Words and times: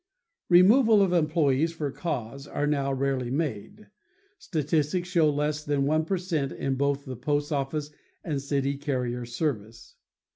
Removals 0.49 1.03
of 1.03 1.13
employees 1.13 1.73
for 1.73 1.91
cause 1.91 2.47
are 2.47 2.65
now 2.65 2.91
rarely 2.91 3.29
made, 3.29 3.91
statistics 4.39 5.07
show 5.09 5.29
less 5.29 5.63
than 5.63 5.85
one 5.85 6.05
per 6.05 6.17
cent 6.17 6.51
in 6.51 6.73
both 6.73 7.05
the 7.05 7.15
post 7.15 7.51
office 7.51 7.91
and 8.23 8.41
city 8.41 8.77
carrier 8.77 9.27
service. 9.27 9.97